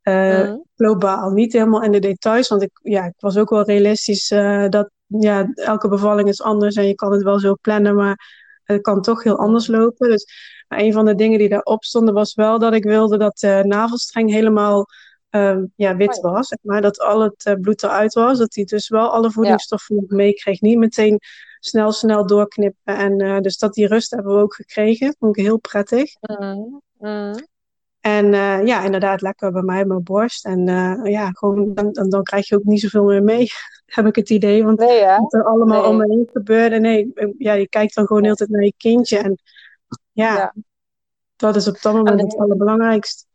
[0.03, 0.65] Uh, mm.
[0.75, 4.27] Globaal, niet helemaal in de details, want ik, ja, ik was ook wel realistisch
[4.69, 8.81] dat ja, elke bevalling is anders en je kan het wel zo plannen, maar het
[8.81, 10.09] kan toch heel anders lopen.
[10.09, 10.25] Dus
[10.67, 14.31] een van de dingen die daarop stonden was wel dat ik wilde dat de navelstreng
[14.31, 14.85] helemaal
[15.29, 16.57] um, ja, wit oh was.
[16.61, 20.15] Maar dat al het bloed eruit was, dat hij dus wel alle voedingsstoffen ja.
[20.15, 20.61] meekreeg.
[20.61, 21.19] Niet meteen
[21.59, 22.95] snel, snel doorknippen.
[22.95, 25.15] En uh, dus dat die rust hebben we ook gekregen.
[25.19, 26.13] Vond ik heel prettig.
[26.19, 27.47] Mm, mm.
[27.99, 30.45] En uh, ja, inderdaad, lekker bij mij mijn borst.
[30.45, 33.47] En uh, ja, gewoon, dan, dan, krijg je ook niet zoveel meer mee,
[33.85, 34.63] heb ik het idee.
[34.63, 35.89] Want nee, wat er allemaal nee.
[35.89, 36.79] om me heen gebeurde.
[36.79, 39.17] Nee, ja, je kijkt dan gewoon heel tijd naar je kindje.
[39.17, 39.37] En
[40.11, 40.53] ja, ja.
[41.35, 43.25] dat is op dat moment het allerbelangrijkste.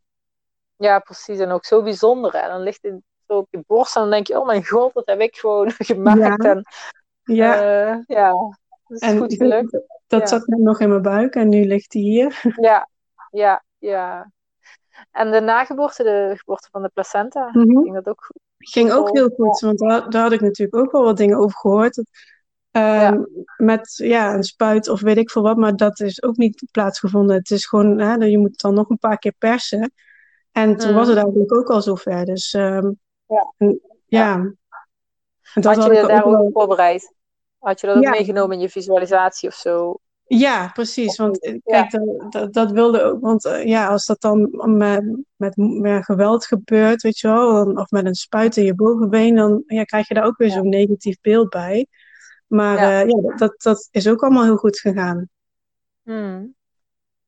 [0.77, 1.39] Ja, precies.
[1.39, 2.33] En ook zo bijzonder.
[2.33, 3.95] En dan ligt in zo op je borst.
[3.95, 6.43] En dan denk je, oh mijn god, dat heb ik gewoon gemaakt.
[6.43, 6.49] Ja.
[6.49, 6.65] En
[7.23, 8.51] Ja, eh, ja, dat
[8.87, 9.71] is en goed gelukt.
[10.07, 10.25] dat, Ja.
[10.25, 12.41] zat nog in mijn buik en nu ligt hij hier.
[12.55, 12.89] Ja,
[13.31, 14.31] ja, ja.
[15.11, 17.81] En de nageboorte, de geboorte van de placenta, Mhm.
[17.81, 18.41] ging dat ook goed?
[18.57, 21.57] Ging ook heel goed, want daar, daar had ik natuurlijk ook wel wat dingen over
[21.57, 22.03] gehoord.
[22.71, 23.21] Ehm,
[23.57, 27.35] Met ja, een spuit of weet ik veel wat, maar dat is ook niet plaatsgevonden.
[27.35, 29.93] Het is gewoon, hè, je moet dan nog een paar keer persen.
[30.51, 30.97] En toen Mhm.
[30.97, 32.25] was het eigenlijk ook al zover.
[32.25, 32.91] Dus ehm,
[33.25, 33.53] Ja.
[33.57, 34.33] en, ja.
[34.33, 34.57] En
[35.53, 37.13] dat Had had je daar ook ook voorbereid?
[37.59, 39.97] Had je dat ook meegenomen in je visualisatie of zo?
[40.27, 41.17] Ja, precies.
[41.17, 43.21] Want eh, kijk, dat, dat, dat wilde ook.
[43.21, 45.03] Want eh, ja, als dat dan met,
[45.35, 49.63] met, met geweld gebeurt, weet je wel, of met een spuit in je bovenbeen, dan
[49.67, 51.87] ja, krijg je daar ook weer zo'n negatief beeld bij.
[52.47, 53.01] Maar Ja.
[53.01, 55.29] eh, ja, dat, dat, is ook allemaal heel goed gegaan.
[56.03, 56.55] Hmm.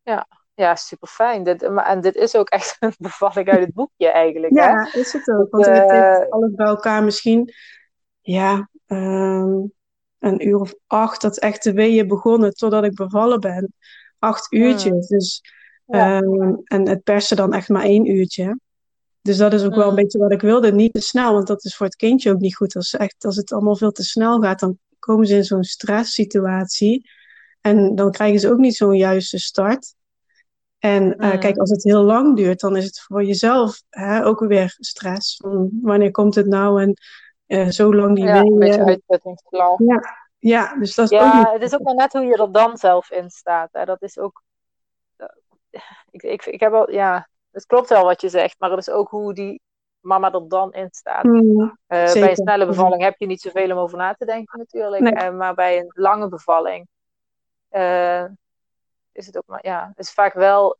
[0.03, 0.27] Ja.
[0.53, 1.43] ja, super fijn.
[1.43, 4.57] Dit, maar, en dit is ook echt een bevalling uit het boekje eigenlijk.
[4.57, 4.65] Hè?
[4.65, 5.47] Ja, is het ook.
[5.49, 7.53] Want het heeft alles bij elkaar misschien,
[8.21, 9.59] ja, ehm,
[10.19, 13.73] een uur of acht dat echt de weeën begonnen totdat ik bevallen ben.
[14.19, 15.07] Acht uurtjes.
[15.07, 15.41] Dus.
[15.85, 16.21] Ja.
[16.21, 18.59] ehm, en het persen dan echt maar één uurtje.
[19.21, 19.95] Dus dat is ook wel een Mm.
[19.95, 20.71] beetje wat ik wilde.
[20.71, 22.75] Niet te snel, want dat is voor het kindje ook niet goed.
[22.75, 27.09] Als, echt, als het allemaal veel te snel gaat, dan komen ze in zo'n stresssituatie.
[27.61, 29.93] En dan krijgen ze ook niet zo'n juiste start.
[30.79, 31.39] En eh, Mm.
[31.39, 35.35] kijk, als het heel lang duurt, dan is het voor jezelf hè, ook weer stress.
[35.35, 36.81] Van, wanneer komt het nou?
[36.81, 36.93] En
[37.47, 39.77] eh, zo lang die Ja, een uitputtingsverlaag.
[40.39, 42.77] Ja, dus dat is ook Ja, het is ook maar net hoe je er dan
[42.77, 43.69] zelf in staat.
[43.71, 43.85] Hè.
[43.85, 44.43] Dat is ook.
[45.15, 45.27] eh,
[46.11, 48.89] Ik, ik, ik heb al, ja, het klopt wel wat je zegt, maar het is
[48.89, 49.61] ook hoe die
[49.99, 51.23] mama er dan in staat.
[51.23, 54.59] Mm, Eh, bij een snelle bevalling heb je niet zoveel om over na te denken,
[54.59, 55.01] natuurlijk.
[55.01, 55.13] Nee.
[55.13, 56.87] Eh, maar bij een lange bevalling
[57.69, 58.23] eh,
[59.11, 60.77] is het ook maar, ja, is vaak wel,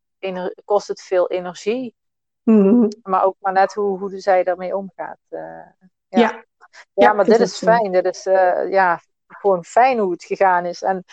[0.66, 1.96] kost het veel energie.
[2.44, 5.18] mm, Maar ook maar net hoe, hoe zij daarmee omgaat.
[5.30, 5.40] eh.
[5.40, 6.20] ja.
[6.20, 6.46] ja.
[6.94, 7.92] Ja, maar dit is fijn.
[7.92, 10.82] Dit is eh, ja, gewoon fijn hoe het gegaan is.
[10.82, 11.04] En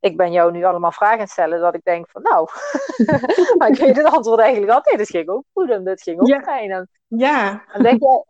[0.00, 2.48] ik ben jou nu allemaal vragen stellen dat ik denk van nou,
[3.58, 4.98] maar ik weet het antwoord eigenlijk altijd.
[4.98, 6.40] Dit ging ook goed en dit ging ook Ja.
[6.42, 6.70] fijn.
[6.70, 7.64] En, Ja.
[7.72, 8.24] en denk, jij,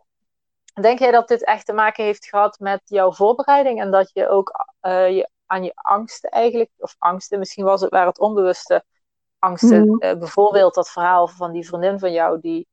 [0.81, 4.27] denk jij dat dit echt te maken heeft gehad met jouw voorbereiding en dat je
[4.29, 8.83] ook eh, je, aan je angsten eigenlijk, of angsten, misschien was het waar het onbewuste
[9.39, 9.97] angsten, Mhm.
[9.99, 12.67] eh, bijvoorbeeld dat verhaal van die vriendin van jou die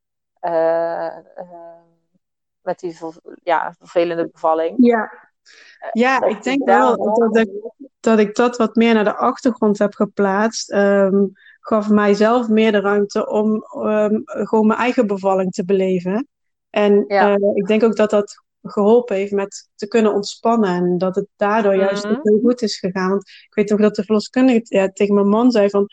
[2.62, 2.96] met die
[3.42, 4.74] ja, vervelende bevalling.
[4.78, 5.30] Ja,
[5.92, 7.50] ja dat ik denk wel dat ik,
[8.00, 10.70] dat ik dat wat meer naar de achtergrond heb geplaatst.
[10.70, 11.24] ehm,
[11.60, 16.28] gaf mijzelf meer de ruimte om ehm, gewoon mijn eigen bevalling te beleven.
[16.70, 17.34] En Ja.
[17.34, 20.70] eh, ik denk ook dat dat geholpen heeft met te kunnen ontspannen.
[20.70, 22.12] En dat het daardoor juist Mhm.
[22.12, 23.08] ook heel goed is gegaan.
[23.08, 25.86] Want ik weet nog dat de verloskundige ja, tegen mijn man zei van...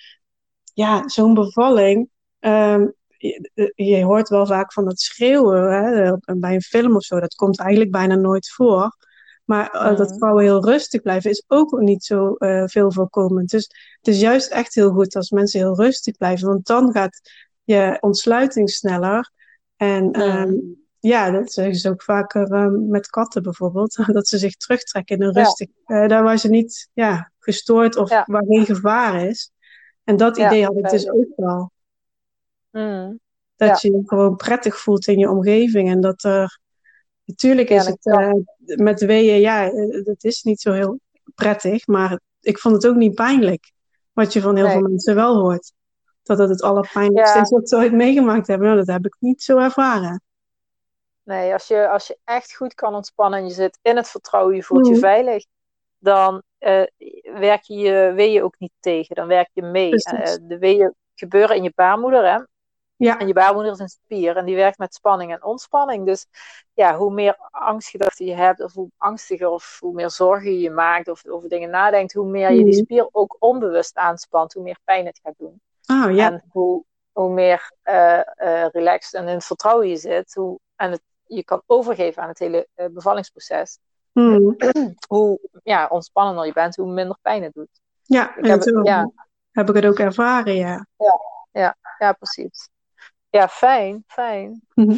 [0.73, 2.09] Ja, zo'n bevalling...
[2.39, 7.19] ehm, je, je hoort wel vaak van dat schreeuwen hè, bij een film of zo.
[7.19, 8.95] Dat komt eigenlijk bijna nooit voor.
[9.45, 10.17] Maar eh, dat Mhm.
[10.17, 13.49] vrouwen heel rustig blijven is ook niet zo eh, veel voorkomend.
[13.49, 13.63] Dus
[13.99, 16.47] het is juist echt heel goed als mensen heel rustig blijven.
[16.47, 17.19] Want dan gaat
[17.63, 19.31] je ontsluiting sneller.
[19.75, 20.55] En ehm, Mhm.
[20.99, 23.95] ja, dat zeggen ze ook vaker ehm, met katten bijvoorbeeld.
[24.17, 25.41] Dat ze zich terugtrekken in een Ja.
[25.41, 25.67] rustig...
[25.85, 28.23] eh, daar waar ze niet ja, gestoord of Ja.
[28.27, 29.51] waar geen gevaar is.
[30.03, 31.71] En dat Ja, idee had ik dat dus ook wel.
[32.71, 33.15] Mhm.
[33.55, 35.89] Dat je je gewoon prettig voelt in je omgeving.
[35.89, 36.59] En dat er...
[37.23, 38.31] Natuurlijk is het eh,
[38.65, 40.99] met weeën, ja, eh, het is niet zo heel
[41.35, 41.87] prettig.
[41.87, 43.71] Maar ik vond het ook niet pijnlijk.
[44.13, 44.73] Wat je van heel Nee.
[44.73, 45.73] veel mensen wel hoort.
[46.23, 47.43] Dat het het allerpijnlijkste Ja.
[47.43, 48.65] is wat ze ooit meegemaakt hebben.
[48.67, 50.21] Nou, dat heb ik niet zo ervaren.
[51.23, 54.55] Nee, als je, als je echt goed kan ontspannen en je zit in het vertrouwen,
[54.55, 55.01] je voelt je Mhm.
[55.01, 55.45] veilig,
[55.97, 56.83] dan eh,
[57.39, 59.15] werk je je weeën ook niet tegen.
[59.15, 59.91] Dan werk je mee.
[59.91, 62.43] Eh, de weeën gebeuren in je baarmoeder, hè?
[62.97, 66.05] Ja, En je baarmoeder is een spier en die werkt met spanning en ontspanning.
[66.05, 66.25] Dus
[66.73, 70.69] ja, hoe meer angstgedachten je hebt, of hoe angstiger of hoe meer zorgen je je
[70.69, 72.83] maakt of over dingen nadenkt, hoe meer je die Mhm.
[72.83, 75.61] spier ook onbewust aanspant, hoe meer pijn het gaat doen.
[75.91, 76.31] oh ja.
[76.31, 80.91] En hoe, hoe meer eh, eh, relaxed en in het vertrouwen je zit, hoe, en
[80.91, 83.77] het, je kan overgeven aan het hele eh, bevallingsproces,
[84.11, 84.51] Mhm.
[85.07, 87.79] hoe ja, ontspannender je bent, hoe minder pijn het doet.
[88.03, 89.11] Ja, Ik heb, ja,
[89.51, 90.85] heb ik het ook ervaren, ja.
[91.99, 92.69] ja, precies.
[93.37, 94.61] Ja, fijn, fijn.
[94.73, 94.97] Mhm.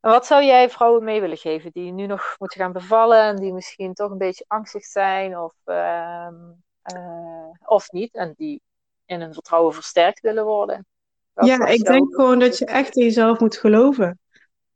[0.00, 3.36] En wat zou jij vrouwen mee willen geven die nu nog moeten gaan bevallen en
[3.36, 6.34] die misschien toch een beetje angstig zijn of, ehm,
[6.82, 8.60] eh, of niet en die
[9.06, 10.86] in hun vertrouwen versterkt willen worden?
[11.32, 14.18] Wat Ja, ik denk gewoon dat je echt in jezelf moet geloven.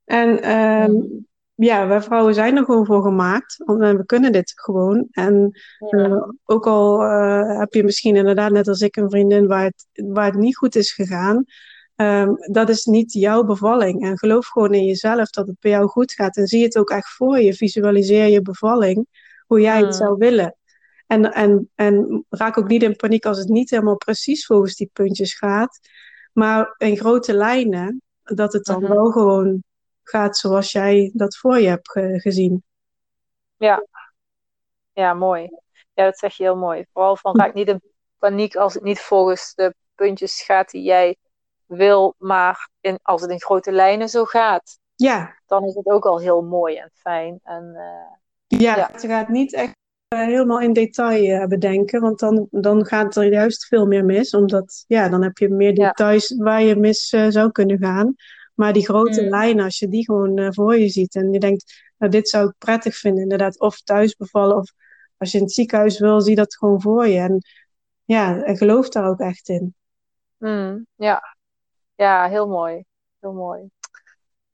[0.04, 1.06] En ehm, Mhm.
[1.54, 3.56] ja, wij vrouwen zijn er gewoon voor gemaakt.
[3.64, 5.06] Want we kunnen dit gewoon.
[5.10, 5.98] En Ja.
[5.98, 9.86] eh, ook al eh, heb je misschien inderdaad net als ik een vriendin waar het,
[9.92, 11.44] waar het niet goed is gegaan.
[11.98, 14.02] Ehm, dat is niet jouw bevalling.
[14.02, 16.36] En geloof gewoon in jezelf dat het bij jou goed gaat.
[16.36, 17.54] En zie het ook echt voor je.
[17.54, 19.06] Visualiseer je bevalling,
[19.46, 19.92] hoe jij het Mm.
[19.92, 20.56] zou willen.
[21.06, 24.90] En, en, en raak ook niet in paniek als het niet helemaal precies volgens die
[24.92, 25.78] puntjes gaat.
[26.32, 28.92] Maar in grote lijnen, dat het dan Mhm.
[28.92, 29.62] wel gewoon
[30.02, 32.62] gaat zoals jij dat voor je hebt ge- gezien.
[34.92, 35.48] Ja, mooi.
[35.94, 36.84] Ja, dat zeg je heel mooi.
[36.92, 37.82] Vooral van raak niet in
[38.18, 41.16] paniek als het niet volgens de puntjes gaat die jij
[41.68, 46.04] wil, maar in, als het in grote lijnen zo gaat, Ja, dan is het ook
[46.06, 47.40] al heel mooi en fijn.
[47.42, 48.90] En eh, ja, Ja.
[49.00, 49.76] je gaat niet echt
[50.08, 54.34] eh, helemaal in detail eh, bedenken, want dan, dan gaat er juist veel meer mis.
[54.34, 55.86] Omdat, ja, dan heb je meer Ja.
[55.86, 58.14] details waar je mis zou kunnen gaan.
[58.54, 59.28] Maar die grote Mm.
[59.28, 62.54] lijnen, als je die gewoon voor je ziet en je denkt, nou, dit zou ik
[62.58, 64.72] prettig vinden, inderdaad, of thuis bevallen, of
[65.16, 67.18] als je in het ziekenhuis wil, zie dat gewoon voor je.
[67.18, 67.42] En
[68.04, 69.74] ja, en geloof daar ook echt in.
[70.36, 71.36] mm, ja.
[71.98, 72.84] Ja, heel mooi.
[73.20, 73.70] Heel mooi.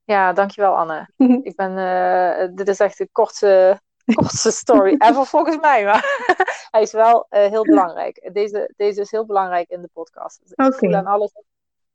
[0.03, 1.09] Ja, dankjewel Anne.
[1.49, 3.81] Ik ben, eh, dit is echt de kortste,
[4.13, 5.83] kortste story ever volgens mij.
[5.83, 6.25] Maar
[6.71, 8.29] hij is wel eh, heel belangrijk.
[8.33, 10.39] Deze, deze is heel belangrijk in de podcast.
[10.41, 11.31] Dus ik voel aan alles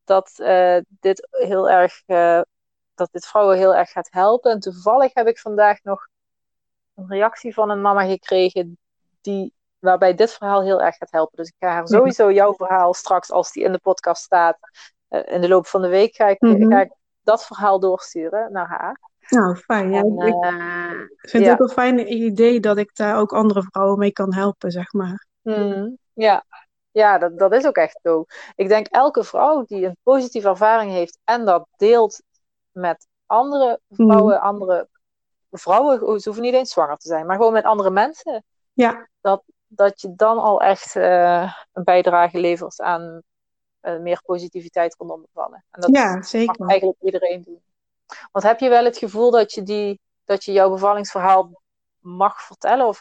[0.05, 2.03] dat eh, dit heel erg,
[2.95, 4.51] dat dit vrouwen heel erg gaat helpen.
[4.51, 6.09] En toevallig heb ik vandaag nog
[6.95, 8.79] een reactie van een mama gekregen
[9.21, 11.37] die, waarbij dit verhaal heel erg gaat helpen.
[11.37, 14.59] Dus ik ga haar sowieso jouw verhaal straks, als die in de podcast staat,
[15.11, 16.71] in de loop van de week, ga ik, Mhm.
[16.71, 16.93] ga ik
[17.23, 19.01] dat verhaal doorsturen naar haar.
[19.29, 19.93] Nou, fijn.
[19.93, 21.51] Ja, En, ik eh, vind ja.
[21.51, 24.93] het ook een fijn idee dat ik daar ook andere vrouwen mee kan helpen, zeg
[24.93, 25.27] maar.
[25.43, 26.45] Hmm, ja,
[26.91, 28.25] ja dat, dat is ook echt zo.
[28.55, 32.23] Ik denk elke vrouw die een positieve ervaring heeft en dat deelt
[32.71, 34.89] met andere vrouwen, andere
[35.51, 39.09] vrouwen, ze hoeven niet eens zwanger te zijn, maar gewoon met andere mensen, Ja,
[39.73, 43.19] dat je dan al echt eh, een bijdrage levert aan eh,
[43.81, 45.65] meer positiviteit rondom bevallen.
[45.71, 46.67] En dat ja, mag zeker.
[46.67, 47.61] eigenlijk iedereen doen.
[48.33, 51.63] Want heb je wel het gevoel dat je, die, dat je jouw bevallingsverhaal
[51.99, 52.87] mag vertellen?
[52.87, 53.01] Of,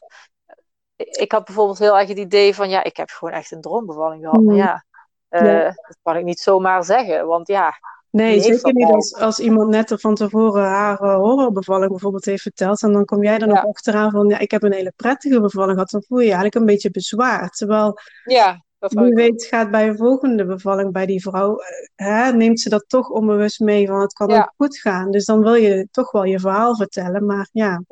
[0.95, 3.61] ik ik had bijvoorbeeld heel erg het idee van, ja, ik heb gewoon echt een
[3.61, 4.41] droombevalling gehad.
[4.41, 4.59] Maar Mm.
[4.61, 4.85] ja,
[5.29, 5.63] eh, Ja.
[5.63, 7.27] dat kan ik niet zomaar zeggen.
[7.27, 7.73] Want ja,
[8.11, 12.81] Nee, zeker niet als, als iemand net van tevoren haar eh, horrorbevalling bijvoorbeeld heeft verteld.
[12.83, 13.69] En dan kom jij er nog Ja.
[13.69, 15.89] achteraan van, ja, ik heb een hele prettige bevalling gehad.
[15.89, 17.57] Dan voel je je eigenlijk een beetje bezwaard.
[17.57, 22.31] Terwijl, ja dat wie weet gaat bij een volgende bevalling bij die vrouw, eh, hè,
[22.33, 24.37] neemt ze dat toch onbewust mee van, het kan Ja.
[24.39, 25.11] ook goed gaan.
[25.11, 27.25] Dus dan wil je toch wel je verhaal vertellen.
[27.25, 27.83] Maar ja,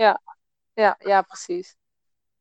[0.74, 1.76] Ja, ja, precies.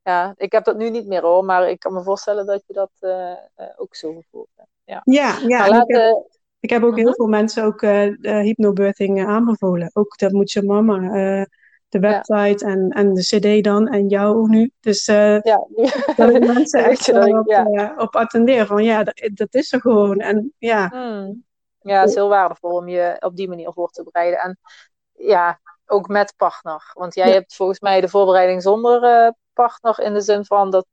[0.03, 2.73] Ja, ik heb dat nu niet meer hoor, maar ik kan me voorstellen dat je
[2.73, 3.37] dat eh, eh,
[3.75, 4.13] ook zo
[4.55, 4.69] hebt.
[4.83, 5.01] Ja.
[5.03, 5.67] ja, ja.
[5.67, 6.27] laat, ik, heb,
[6.59, 6.99] ik heb ook Mhm.
[6.99, 7.81] heel veel mensen ook
[8.21, 9.89] hypnobirthing aanbevolen.
[9.93, 11.45] Ook dat moet je mama,
[11.89, 12.09] de Ja.
[12.09, 14.71] website en, en de cd dan en jou nu.
[14.79, 15.67] Dus eh, ja,
[16.17, 17.93] dat ik mensen echt dat ik- op, ja.
[17.97, 20.19] op attendeer van ja, dat, dat is er gewoon.
[20.19, 21.45] En ja, Hmm.
[21.79, 24.39] Ja, het is heel waardevol om je op die manier voor te bereiden.
[24.39, 24.57] En
[25.11, 26.91] ja, ook met partner.
[26.93, 27.33] Want jij Ja.
[27.33, 30.85] hebt volgens mij de voorbereiding zonder eh, partner in de zin van dat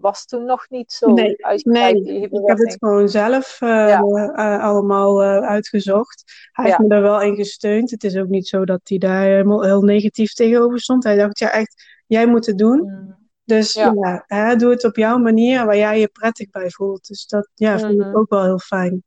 [0.00, 4.00] was toen nog niet zo Nee, nee, die ik heb het gewoon zelf eh, Ja.
[4.34, 6.48] eh, allemaal eh, uitgezocht.
[6.52, 6.84] Hij heeft Ja.
[6.86, 7.90] me er wel in gesteund.
[7.90, 11.04] Het is ook niet zo dat hij daar helemaal heel negatief tegenover stond.
[11.04, 12.78] Hij dacht, ja echt, jij moet het doen.
[12.78, 13.18] Hmm.
[13.44, 13.92] Dus Ja.
[14.00, 17.06] ja, hè, doe het op jouw manier waar jij je prettig bij voelt.
[17.06, 18.16] Dus dat ja, vind ik Mhm.
[18.16, 19.02] ook wel heel fijn.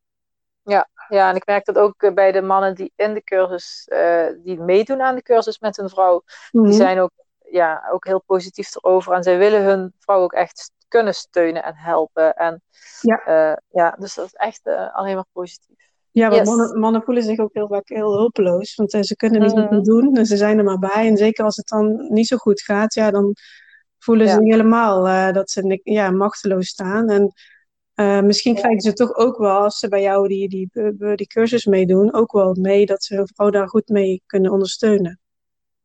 [1.10, 3.90] Ja, en ik merk dat ook bij de mannen die in de cursus,
[4.44, 6.64] die meedoen aan de cursus met hun vrouw, Mhm.
[6.66, 7.12] die zijn ook,
[7.52, 9.14] ja, ook heel positief erover.
[9.14, 12.34] En zij willen hun vrouw ook echt kunnen steunen en helpen.
[12.34, 12.62] En
[13.02, 13.24] Ja.
[13.26, 15.92] eh, ja, dus dat is echt eh, alleen maar positief.
[16.12, 16.56] Ja, want Yes.
[16.56, 18.76] mannen, mannen voelen zich ook heel vaak heel hulpeloos.
[18.76, 19.62] Want eh, ze kunnen niet Mhm.
[19.62, 20.16] zoveel doen.
[20.16, 21.08] En ze zijn er maar bij.
[21.08, 23.36] En zeker als het dan niet zo goed gaat, ja, dan
[24.00, 24.56] voelen ze Ja.
[24.56, 27.10] helemaal eh, dat ze ja, machteloos staan.
[27.10, 27.34] En
[28.26, 31.66] misschien krijgen ze toch ook wel, als ze bij jou die, die, die, die cursus
[31.66, 35.20] meedoen, ook wel mee dat ze hun vrouw daar goed mee kunnen ondersteunen.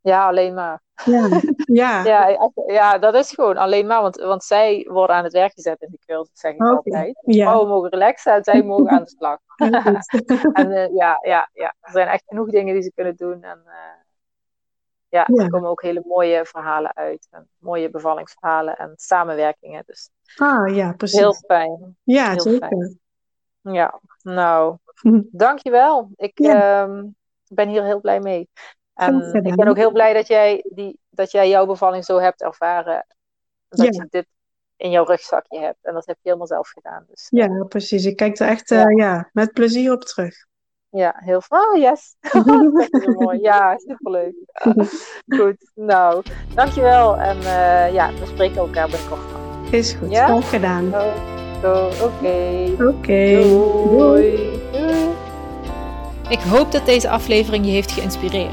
[0.00, 0.82] Ja, alleen maar.
[1.04, 1.28] Ja,
[1.66, 2.02] ja.
[2.28, 5.80] Ja, ja, dat is gewoon alleen maar, want, want zij worden aan het werk gezet
[5.82, 6.74] in die cursus, zeg ik Oké.
[6.74, 7.18] altijd.
[7.24, 7.42] ja.
[7.44, 9.38] Vrouwen mogen relaxen en zij mogen aan de slag.
[10.62, 13.42] En eh, ja, ja, ja, er zijn echt genoeg dingen die ze kunnen doen.
[13.42, 13.74] En eh,
[15.08, 15.42] ja, Ja.
[15.44, 17.26] er komen ook hele mooie verhalen uit.
[17.30, 19.82] En mooie bevallingsverhalen en samenwerkingen.
[19.86, 21.18] Dus Ah, ja, precies.
[21.18, 21.96] heel fijn.
[22.02, 22.96] ja, heel zeker.
[23.60, 24.76] Ja, nou,
[25.30, 26.10] dankjewel.
[26.16, 26.82] Ik Ja.
[26.82, 27.04] ehm,
[27.48, 28.48] ben hier heel blij mee.
[28.98, 29.44] En gedaan.
[29.44, 33.06] ik ben ook heel blij dat jij, die, dat jij jouw bevalling zo hebt ervaren.
[33.68, 34.02] Dat Ja.
[34.02, 34.26] je dit
[34.76, 35.78] in jouw rugzakje hebt.
[35.82, 37.04] En dat heb je helemaal zelf gedaan.
[37.08, 38.04] Dus eh, Ja, precies.
[38.04, 38.88] Ik kijk er echt eh, Ja.
[38.90, 40.34] ja, met plezier op terug.
[40.90, 41.58] ja, heel veel.
[41.58, 42.14] Oh, yes.
[43.18, 43.40] mooi.
[43.40, 44.34] Ja, superleuk.
[45.36, 46.22] Goed, nou,
[46.54, 47.16] dankjewel.
[47.16, 49.20] En eh, ja, we spreken elkaar binnenkort.
[49.70, 50.10] Is goed.
[50.10, 50.26] Ja?
[50.26, 50.90] Graag gedaan.
[50.90, 51.12] Zo,
[51.62, 52.66] zo, oké.
[52.88, 53.42] Oké.
[53.42, 54.60] Doei.
[54.72, 55.16] Doei.
[56.28, 58.52] Ik hoop dat deze aflevering je heeft geïnspireerd.